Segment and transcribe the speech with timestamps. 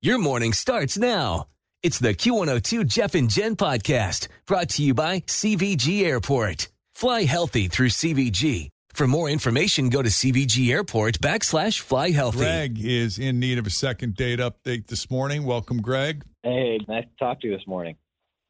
[0.00, 1.48] Your morning starts now.
[1.82, 6.68] It's the Q102 Jeff and Jen podcast brought to you by CVG Airport.
[6.94, 8.68] Fly healthy through CVG.
[8.92, 12.38] For more information, go to CVG Airport backslash fly healthy.
[12.38, 15.44] Greg is in need of a second date update this morning.
[15.44, 16.24] Welcome, Greg.
[16.42, 17.96] Hey, nice to talk to you this morning.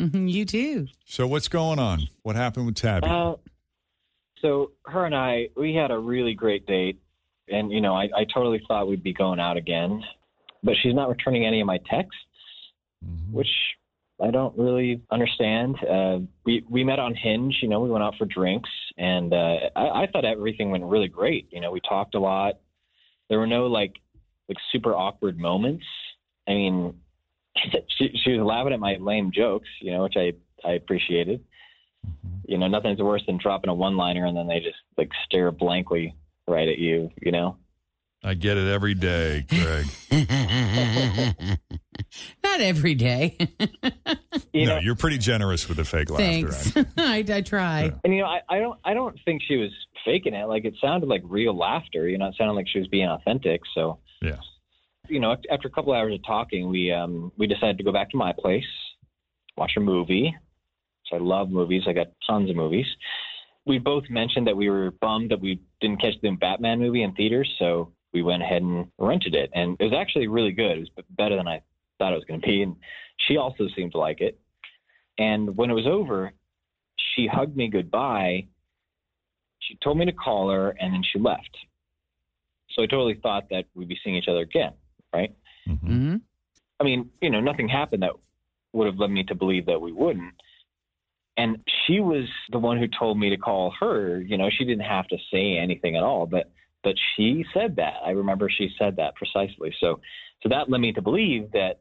[0.00, 0.86] Mhm, you too.
[1.06, 2.08] So, what's going on?
[2.22, 3.06] What happened with Tabby?
[3.08, 3.34] Uh,
[4.40, 7.00] so her and I, we had a really great date,
[7.48, 10.02] and you know, I, I totally thought we'd be going out again,
[10.62, 12.20] but she's not returning any of my texts,
[13.04, 13.32] Mhm.
[13.32, 13.50] which
[14.20, 15.76] I don't really understand.
[15.84, 19.70] Uh, we we met on Hinge, you know, we went out for drinks, and uh,
[19.76, 21.46] I, I thought everything went really great.
[21.52, 22.58] You know, we talked a lot.
[23.28, 23.94] There were no like
[24.48, 25.84] like super awkward moments.
[26.48, 26.94] I mean,
[27.96, 30.32] she she was laughing at my lame jokes, you know, which I
[30.64, 31.44] I appreciated.
[32.46, 35.52] You know, nothing's worse than dropping a one liner and then they just like stare
[35.52, 36.14] blankly
[36.46, 37.56] right at you, you know?
[38.24, 39.86] I get it every day, Greg.
[42.42, 43.36] Not every day.
[44.52, 46.50] You no, know, you're pretty generous with the fake laughter.
[46.50, 46.92] Thanks.
[46.96, 47.84] I, I try.
[47.84, 47.90] Yeah.
[48.04, 49.70] and you know, I, I don't I don't think she was
[50.04, 50.46] faking it.
[50.46, 53.60] Like it sounded like real laughter, you know, it sounded like she was being authentic.
[53.74, 54.36] So Yeah.
[55.08, 58.10] you know, after a couple hours of talking, we um we decided to go back
[58.10, 58.64] to my place,
[59.56, 60.34] watch a movie.
[61.06, 61.82] So I love movies.
[61.86, 62.86] I got tons of movies.
[63.64, 67.12] We both mentioned that we were bummed that we didn't catch the Batman movie in
[67.14, 70.78] theaters, so we went ahead and rented it, and it was actually really good.
[70.78, 71.60] It was better than I
[71.98, 72.76] thought it was going to be, and
[73.26, 74.38] she also seemed to like it.
[75.18, 76.32] And when it was over,
[77.14, 78.46] she hugged me goodbye.
[79.60, 81.56] She told me to call her, and then she left.
[82.70, 84.72] So I totally thought that we'd be seeing each other again,
[85.12, 85.34] right?
[85.66, 85.80] Mhm.
[85.80, 86.16] hmm
[86.80, 88.12] I mean, you know, nothing happened that
[88.72, 90.34] would have led me to believe that we wouldn't.
[91.36, 94.20] And she was the one who told me to call her.
[94.20, 96.50] You know, she didn't have to say anything at all, but
[96.88, 97.94] but she said that.
[98.04, 99.74] I remember she said that precisely.
[99.80, 100.00] So
[100.42, 101.80] so that led me to believe that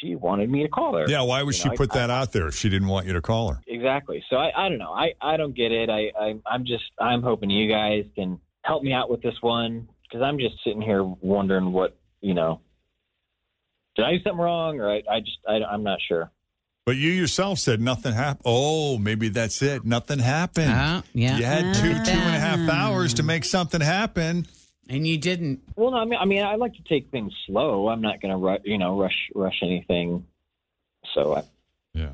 [0.00, 1.04] she wanted me to call her.
[1.08, 2.88] Yeah, why would You she know, I- put that I- out there if she didn't
[2.88, 3.60] want you to call her?
[3.68, 4.24] Exactly.
[4.28, 4.92] So I, I don't know.
[4.92, 5.88] I, I don't get it.
[5.88, 9.88] I, I I'm just I'm hoping you guys can help me out with this one
[10.02, 12.60] because I'm just sitting here wondering what you know.
[13.94, 16.32] Did I do something wrong, or I, I just I, I'm not sure.
[16.86, 18.42] But you yourself said nothing happened.
[18.44, 19.86] Oh, maybe that's it.
[19.86, 20.70] Nothing happened.
[20.70, 21.38] Oh, yeah.
[21.38, 24.46] You had two, two and a half hours to make something happen.
[24.90, 25.62] And you didn't.
[25.76, 27.88] Well, no, I mean I mean I like to take things slow.
[27.88, 30.26] I'm not going to ru- you know rush rush anything.
[31.14, 31.42] So I,
[31.94, 32.10] Yeah.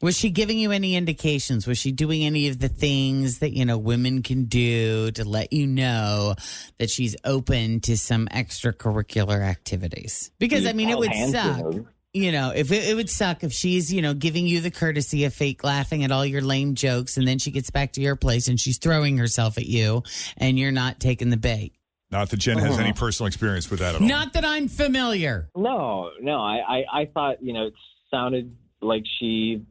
[0.00, 1.66] Was she giving you any indications?
[1.66, 5.52] Was she doing any of the things that, you know, women can do to let
[5.52, 6.36] you know
[6.78, 10.30] that she's open to some extracurricular activities?
[10.38, 11.58] Because, I mean, it would suck.
[11.66, 11.88] removed.
[12.12, 15.24] You know, if it, it would suck if she's, you know, giving you the courtesy
[15.26, 18.16] of fake laughing at all your lame jokes and then she gets back to your
[18.16, 20.02] place and she's throwing herself at you
[20.36, 21.72] and you're not taking the bait.
[22.10, 22.82] Not that Jen has Uh-huh.
[22.82, 24.08] any personal experience with that at all.
[24.08, 25.48] Not that I'm familiar.
[25.56, 26.40] No, no.
[26.40, 27.74] I, I, I thought, you know, it
[28.10, 29.64] sounded like she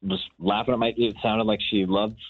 [0.00, 0.92] was laughing at my.
[0.96, 2.20] It sounded like she loved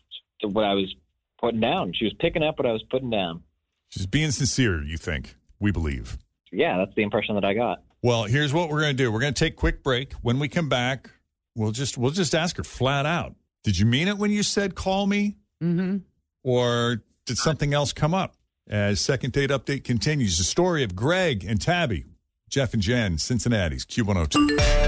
[0.42, 0.94] what I was
[1.38, 1.92] putting down.
[1.92, 3.42] She was picking up what I was putting down.
[3.90, 5.34] She's being sincere, you think.
[5.60, 6.16] We believe.
[6.50, 7.82] Yeah, that's the impression that I got.
[8.02, 9.10] Well, here's what we're going to do.
[9.10, 10.12] We're going to take a quick break.
[10.22, 11.10] When we come back,
[11.56, 13.34] we'll just we'll just ask her flat out.
[13.64, 15.96] Did you mean it when you said call me Mm-hmm.
[16.44, 18.36] or did something else come up?
[18.68, 22.04] As second date update continues, the story of Greg and Tabby,
[22.48, 24.87] Jeff and Jen, Cincinnati's Q102.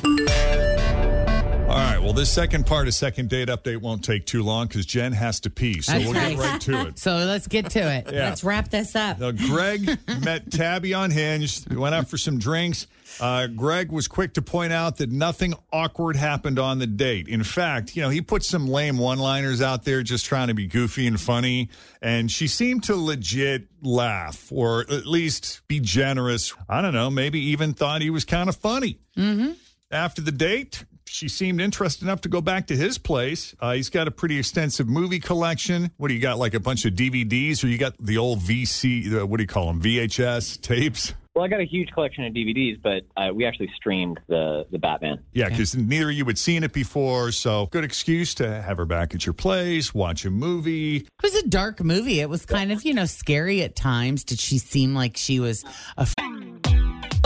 [2.01, 2.05] Right.
[2.05, 5.39] Well, this second part of second date update won't take too long because Jen has
[5.41, 5.81] to pee.
[5.81, 6.35] So That's we'll right.
[6.35, 6.97] get right to it.
[7.01, 8.11] So let's get to it.
[8.11, 8.29] Yeah.
[8.29, 9.19] Let's wrap this up.
[9.19, 12.87] Now, Greg met Tabby on Hinge, went out for some drinks.
[13.19, 17.27] Uh, Greg was quick to point out that nothing awkward happened on the date.
[17.27, 20.53] In fact, you know, he put some lame one liners out there just trying to
[20.53, 21.69] be goofy and funny.
[22.01, 26.53] And she seemed to legit laugh or at least be generous.
[26.69, 28.99] I don't know, maybe even thought he was kind of funny.
[29.17, 29.51] Mm-hmm.
[29.91, 30.85] After the date,
[31.21, 33.53] she seemed interested enough to go back to his place.
[33.59, 35.91] Uh, he's got a pretty extensive movie collection.
[35.97, 36.39] What do you got?
[36.39, 39.21] Like a bunch of DVDs, or you got the old VC?
[39.21, 39.79] Uh, what do you call them?
[39.79, 41.13] VHS tapes?
[41.35, 44.79] Well, I got a huge collection of DVDs, but uh, we actually streamed the the
[44.79, 45.23] Batman.
[45.31, 48.85] Yeah, because neither of you had seen it before, so good excuse to have her
[48.87, 50.97] back at your place, watch a movie.
[50.97, 52.19] It was a dark movie.
[52.19, 54.23] It was kind of, you know, scary at times.
[54.23, 55.63] Did she seem like she was
[55.97, 56.05] a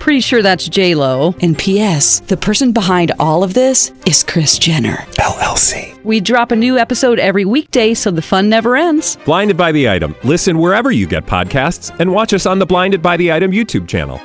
[0.00, 1.34] Pretty sure that's J Lo.
[1.42, 2.20] And P.S.
[2.20, 4.96] The person behind all of this is Kris Jenner.
[5.18, 6.02] LLC.
[6.04, 9.16] We drop a new episode every weekday, so the fun never ends.
[9.26, 10.16] Blinded by the item.
[10.24, 13.86] Listen wherever you get podcasts, and watch us on the Blinded by the Item YouTube
[13.86, 14.20] channel.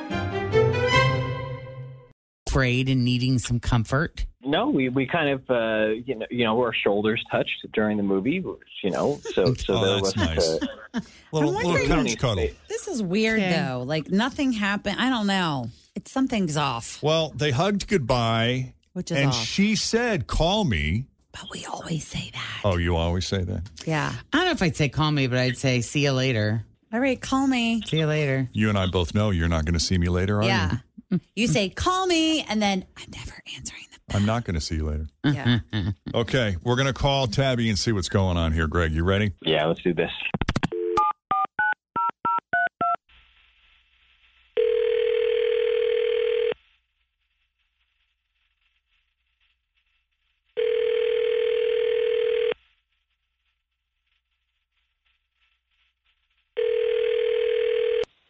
[2.48, 4.24] afraid and needing some comfort.
[4.42, 8.02] No, we, we kind of uh, you know you know our shoulders touched during the
[8.02, 8.42] movie,
[8.82, 10.58] you know, so so Oh, there that's was nice.
[10.94, 11.00] uh,
[11.32, 12.48] Little, little couch cuddle.
[12.76, 13.50] This is weird Okay.
[13.50, 13.82] though.
[13.86, 14.96] Like nothing happened.
[15.00, 15.70] I don't know.
[15.94, 17.02] It's something's off.
[17.02, 19.44] Well, they hugged goodbye, Which is and off.
[19.46, 22.60] she said, "Call me." But we always say that.
[22.64, 23.62] Oh, you always say that.
[23.86, 24.12] Yeah.
[24.30, 26.66] I don't know if I'd say call me, but I'd say see you later.
[26.92, 27.82] All right, call me.
[27.86, 28.46] See you later.
[28.52, 30.76] You and I both know you're not going to see me later, are Yeah.
[31.10, 31.20] you?
[31.34, 34.00] You say call me, and then I'm never answering them.
[34.14, 35.06] I'm not going to see you later.
[35.24, 35.60] Yeah.
[36.14, 38.66] Okay, we're going to call Tabby and see what's going on here.
[38.66, 39.32] Greg, you ready?
[39.42, 40.10] yeah, let's do this.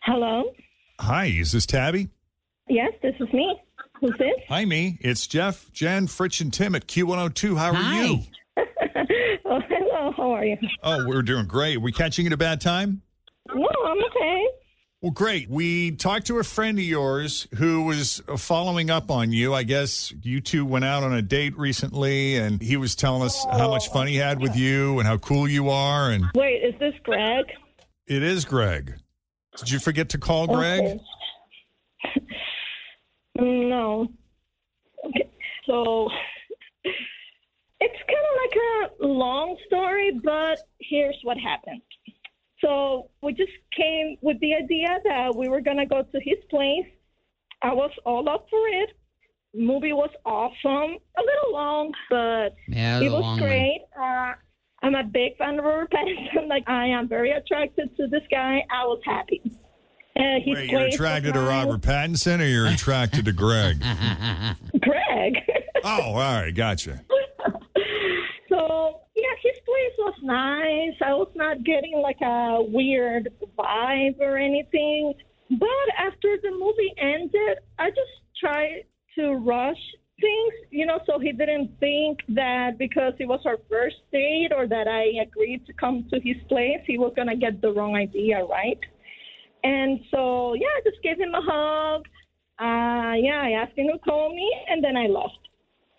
[0.02, 0.52] Hello.
[1.26, 2.08] Hi, is this Tabby?
[2.68, 3.52] Yes, this is me.
[4.00, 4.30] Who's this?
[4.48, 4.96] Hi, me.
[5.00, 7.58] It's Jeff, Jen, Fritch, and Tim at Q102.
[7.58, 8.02] How are Hi.
[8.04, 8.20] you?
[9.44, 10.12] oh, hello.
[10.16, 10.56] How are you?
[10.84, 11.80] Oh, we're doing great.
[11.82, 13.02] we catching it at a bad time?
[13.52, 14.46] No, I'm okay.
[15.02, 15.50] Well, great.
[15.50, 19.52] We talked to a friend of yours who was following up on you.
[19.52, 23.44] I guess you two went out on a date recently, and he was telling us
[23.50, 26.08] how much fun he had with you and how cool you are.
[26.08, 27.46] And Wait, is this Greg?
[28.06, 28.94] it is Greg.
[29.56, 30.80] Did you forget to call Greg?
[30.84, 31.00] Okay.
[33.38, 34.08] no.
[35.04, 35.30] Okay.
[35.66, 36.08] So
[37.80, 41.82] it's kind of like a long story, but here's what happened.
[42.60, 46.86] So we just came with the idea that we were gonna go to his place.
[47.62, 48.90] I was all up for it.
[49.54, 50.96] Movie was awesome.
[51.18, 53.82] A little long, but Yeah, it was great.
[53.98, 54.34] Uh,
[54.82, 56.48] I'm a big fan of Robert Pattinson.
[56.48, 58.64] Like I am very attracted to this guy.
[58.70, 59.42] I was happy.
[60.16, 61.40] Uh, his Wait, you're attracted to.
[61.40, 63.80] Robert Pattinson or you're attracted to Greg?
[64.80, 65.34] Greg.
[65.84, 66.54] Oh, all right.
[66.54, 67.02] Gotcha.
[68.48, 70.94] so yeah, his place was nice.
[71.04, 75.12] I was not getting like a weird vibe or anything.
[75.50, 78.84] But after the movie ended, I just tried
[79.16, 79.76] to rush
[80.20, 84.66] things, you know, so he didn't think that because it was our first date or
[84.66, 88.44] that I agreed to come to his place, he was gonna get the wrong idea,
[88.44, 88.78] right?
[89.64, 92.02] And so yeah, I just gave him a hug.
[92.58, 95.38] Uh, yeah, I asked him to call me, and then I left.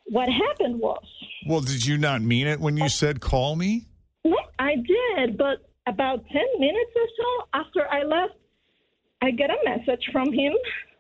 [0.09, 1.03] What happened was,
[1.45, 3.85] Well, did you not mean it when you said call me?
[4.23, 8.33] no, I did, but about 10 minutes or so after I left,
[9.21, 10.53] I get a message from him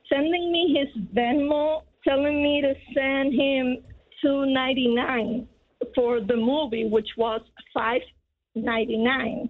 [0.09, 3.77] sending me his Venmo, telling me to send him
[4.21, 5.47] 299
[5.95, 7.41] for the movie, which was
[7.73, 9.49] 599.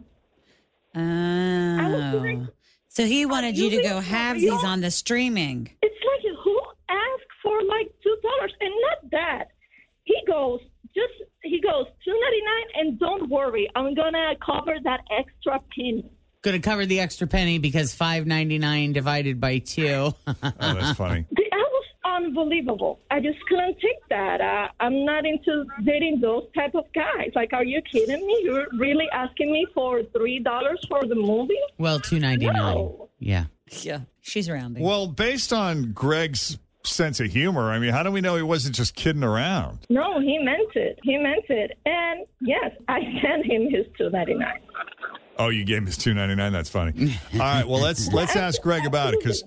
[0.96, 2.48] Oh.
[2.98, 5.70] So he wanted you to go have these on the streaming.
[5.84, 9.44] It's like who asked for like two dollars and not that.
[10.06, 10.62] He goes
[10.96, 11.14] just
[11.44, 16.10] he goes two ninety nine and don't worry, I'm gonna cover that extra penny.
[16.42, 20.12] Going to cover the extra penny because five ninety nine divided by two.
[20.26, 21.28] Oh, that's funny.
[21.36, 21.86] The- I was
[22.26, 23.00] unbelievable.
[23.12, 24.42] I just couldn't take that.
[24.42, 27.32] Uh, I'm not into dating those type of guys.
[27.36, 28.42] Like, are you kidding me?
[28.44, 31.54] You're really asking me for three dollars for the movie?
[31.78, 32.76] Well, two ninety nine.
[32.76, 33.10] No.
[33.20, 33.46] Yeah.
[33.84, 34.82] Yeah, she's rounding.
[34.82, 38.76] Well, based on Greg's sense of humor, I mean, how do we know he wasn't
[38.76, 39.80] just kidding around?
[39.90, 40.98] No, he meant it.
[41.04, 41.78] He meant it.
[41.86, 44.62] And yes, I sent him his two ninety nine.
[45.38, 46.54] Oh, you gave him his two ninety nine.
[46.54, 47.20] That's funny.
[47.34, 49.44] All right, well let's let's ask Greg about it because,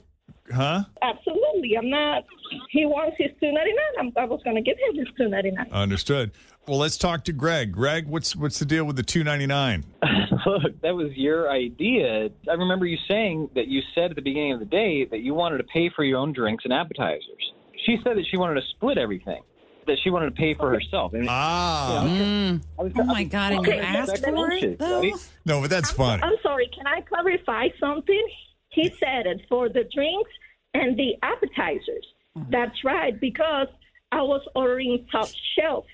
[0.55, 0.85] huh?
[1.00, 1.40] Absolutely.
[1.79, 2.25] I'm not.
[2.71, 4.12] He wants his two ninety nine.
[4.17, 5.69] I was going to give him his two ninety nine.
[5.71, 6.33] Understood.
[6.67, 7.73] Well, let's talk to Greg.
[7.73, 9.85] Greg, what's what's the deal with the two ninety nine?
[10.47, 12.29] Look, that was your idea.
[12.49, 15.35] I remember you saying that you said at the beginning of the day that you
[15.35, 17.52] wanted to pay for your own drinks and appetizers.
[17.87, 19.43] She said that she wanted to split everything,
[19.87, 21.12] that she wanted to pay for herself.
[21.14, 22.05] And, Ah.
[22.05, 23.52] you know, I was- oh my God!
[23.52, 25.02] And you Okay, asked for it, though.
[25.47, 26.23] No, but that's funny.
[26.23, 26.69] I'm sorry.
[26.75, 28.29] Can I clarify something?
[28.71, 30.31] He said it for the drinks
[30.75, 32.07] and the appetizers.
[32.37, 32.50] Mm-hmm.
[32.50, 33.69] That's right, because
[34.12, 35.85] I was ordering top shelf,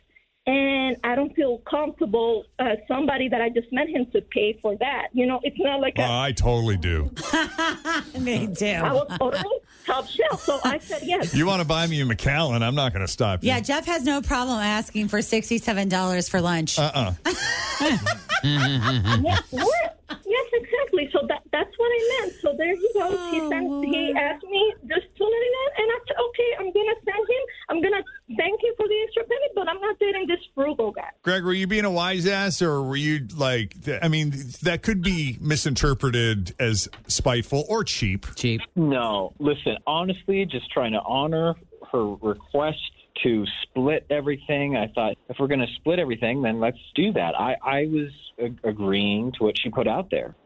[0.47, 2.45] and I don't feel comfortable.
[2.59, 5.09] Uh, somebody that I just met him to pay for that.
[5.12, 7.11] You know, it's not like Oh, a, I totally do.
[8.21, 8.67] Me too.
[8.67, 11.35] I was ordering top shelf, so I said yes.
[11.35, 12.62] You want to buy me a Macallan?
[12.62, 13.49] I'm not going to stop you.
[13.49, 16.79] Yeah, Jeff has no problem asking for sixty-seven dollars for lunch.
[16.79, 17.12] Uh uh
[18.45, 19.99] yes, what?
[20.09, 21.09] yes, exactly.
[21.12, 22.35] So that that's what I meant.
[22.41, 23.19] So there he goes.
[23.31, 23.85] he Oh, sent.
[23.85, 27.43] He asked me just two ninety nine, and I said, okay, I'm gonna send him.
[27.69, 28.03] I'm gonna
[28.37, 31.11] thank him for the extra penny, but I'm not dating this frugal guy.
[31.26, 35.02] Greg, were you being a wise ass or were you like, I mean, that could
[35.02, 38.26] be misinterpreted as spiteful or cheap.
[38.37, 38.61] Cheap.
[38.76, 41.56] No, listen, honestly, just trying to honor
[41.90, 42.78] her request
[43.25, 44.76] to split everything.
[44.76, 47.35] I thought if we're going to split everything, then let's do that.
[47.35, 50.37] I, I was ag- agreeing to what she put out there.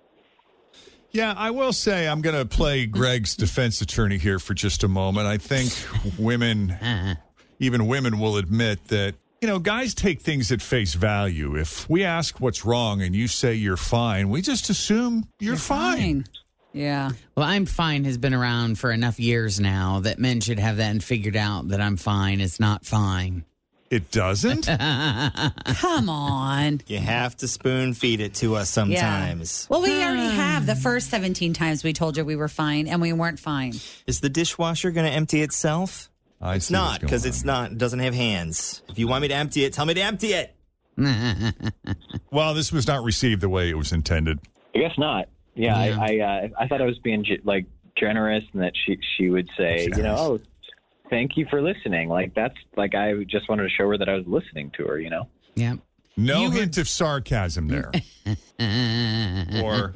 [1.11, 4.89] Yeah, I will say I'm going to play Greg's defense attorney here for just a
[4.89, 5.27] moment.
[5.27, 5.75] I think
[6.19, 7.17] women, uh-huh.
[7.59, 11.57] even women, will admit that, you know, guys take things at face value.
[11.57, 16.27] If we ask what's wrong and you say you're fine, we just assume you're, fine.
[16.75, 17.13] Yeah.
[17.35, 20.91] Well, I'm fine has been around for enough years now that men should have that
[20.91, 23.45] and figured out that I'm fine is not fine.
[23.89, 24.67] It doesn't?
[25.65, 26.83] Come on.
[26.87, 29.67] You have to spoon feed it to us sometimes.
[29.71, 30.37] Well, we already hmm.
[30.37, 33.73] have the first 17 times we told you we were fine and we weren't fine.
[34.07, 36.11] Is the dishwasher going to empty itself?
[36.41, 37.73] I it's see not because it's not.
[37.73, 38.83] It doesn't have hands.
[38.89, 40.55] If you want me to empty it, tell me to empty it.
[42.33, 44.39] Well, this was not received the way it was intended.
[44.75, 45.29] I guess not.
[45.55, 45.99] Yeah, Yeah.
[46.01, 47.67] I I, uh, I thought I was being like
[47.99, 50.41] generous, and that she she would say, you know, oh,
[51.11, 52.09] thank you for listening.
[52.09, 55.01] Like that's like I just wanted to show her that I was listening to her.
[55.01, 55.29] You know.
[55.57, 55.75] yeah.
[56.17, 57.91] No You were- hint of sarcasm there.
[59.63, 59.95] or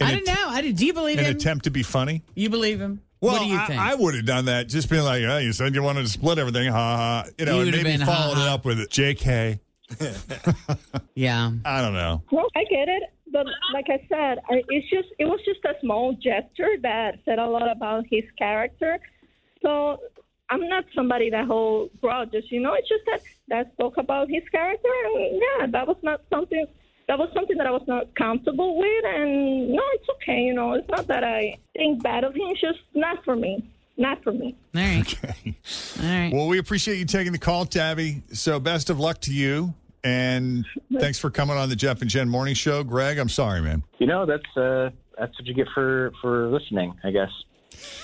[0.00, 0.44] I don't know.
[0.48, 1.36] I did, do you believe an him?
[1.36, 2.22] attempt to be funny.
[2.34, 3.00] you believe him?
[3.22, 3.80] Well, what do you I, think?
[3.80, 4.66] I would have done that.
[4.68, 6.70] Just being like, oh, you said you wanted to split everything.
[6.72, 7.24] Ha ha.
[7.38, 8.54] You know, You and would've maybe been, followed ha, it ha.
[8.54, 8.90] up with it.
[8.90, 9.60] JK.
[11.14, 11.52] yeah.
[11.64, 12.22] I don't know.
[12.32, 15.74] Well, I get it, but like I said, I, it's just it was just a
[15.80, 18.98] small gesture that said a lot about his character.
[19.62, 19.98] So
[20.50, 22.74] I'm not somebody that holds grudges, you know.
[22.74, 26.66] It's just that that spoke about his character, and yeah, that was not something.
[27.12, 30.40] That was something that I was not comfortable with, and no, it's okay.
[30.40, 32.46] You know, it's not that I think bad of him.
[32.46, 33.62] It's just not for me.
[33.98, 34.56] Not for me.
[34.74, 35.00] All right.
[35.02, 35.54] Okay.
[36.00, 36.32] All right.
[36.32, 38.22] Well, we appreciate you taking the call, Tabby.
[38.32, 39.74] So best of luck to you.
[40.02, 40.64] And
[40.98, 42.82] thanks for coming on the Jeff and Jen Morning Show.
[42.82, 43.82] Greg, I'm sorry, man.
[43.98, 44.88] You know, that's uh,
[45.18, 47.30] that's what you get for for listening, I guess.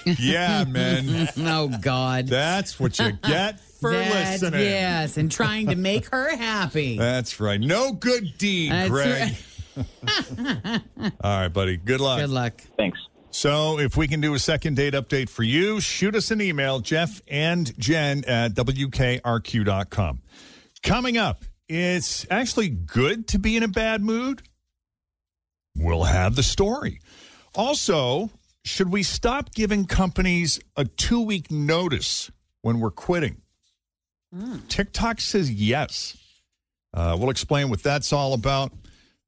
[0.05, 1.29] Yeah, man.
[1.39, 2.27] oh God.
[2.29, 4.61] That's what you get for That's- listening.
[4.63, 6.97] Yes, and trying to make her happy.
[6.99, 7.61] That's right.
[7.61, 9.35] No good deed, That's Greg.
[9.77, 10.83] right.
[11.21, 11.77] All right, buddy.
[11.77, 12.19] Good luck.
[12.21, 12.55] Good luck.
[12.77, 12.99] Thanks.
[13.31, 16.81] So, if we can do a second date update for you, shoot us an email,
[16.81, 20.23] Jeff and Jen at WKRQ.com.
[20.83, 24.43] Coming up, it's actually good to be in a bad mood.
[25.77, 27.01] We'll have the story.
[27.55, 28.31] Also,
[28.69, 32.31] should we stop giving companies a two week notice
[32.63, 33.41] when we're quitting?
[34.69, 36.17] TikTok says yes.
[36.93, 38.73] Uh, we'll explain what that's all about.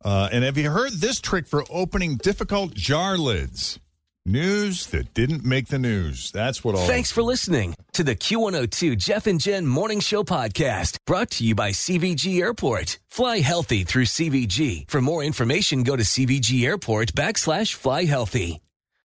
[0.04, 3.78] Uh, and have you heard this trick for opening difficult jar lids?
[4.26, 6.30] News that didn't make the news.
[6.30, 6.86] That's what all.
[6.86, 11.54] Thanks for listening to the Q102 Jeff and Jen Morning Show podcast brought to you
[11.54, 12.98] by CVG Airport.
[13.08, 14.90] Fly healthy through CVG.
[14.90, 18.60] For more information, go to CVG Airport backslash fly healthy.